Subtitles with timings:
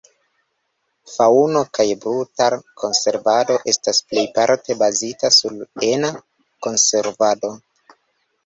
[1.15, 5.61] Faŭno- kaj brutar-konservado estas plejparte bazita sur
[5.93, 6.13] ena
[6.69, 7.57] konservado.